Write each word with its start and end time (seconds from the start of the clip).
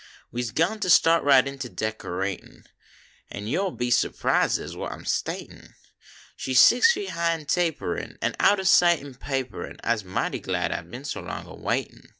We 0.31 0.41
s 0.41 0.49
gwine 0.49 0.79
ter 0.79 0.89
start 0.89 1.23
right 1.23 1.47
in 1.47 1.59
to 1.59 1.69
decoratin, 1.69 2.63
An 3.29 3.45
yo 3.45 3.65
will 3.65 3.71
be 3.71 3.91
surprised 3.91 4.57
at 4.57 4.73
what 4.75 4.91
I 4.91 4.95
m 4.95 5.05
statin, 5.05 5.75
She 6.35 6.53
s 6.53 6.59
six 6.59 6.91
feet 6.93 7.11
high 7.11 7.33
en 7.33 7.45
taperin, 7.45 8.17
Kn 8.19 8.35
out 8.39 8.59
ob 8.59 8.65
sight 8.65 8.99
in 8.99 9.13
paperin, 9.13 9.77
Ise 9.83 10.03
mighty 10.03 10.39
glad 10.39 10.71
Ise 10.71 10.89
been 10.89 11.05
so 11.05 11.21
long 11.21 11.45
a 11.45 11.53
waitin 11.53 12.09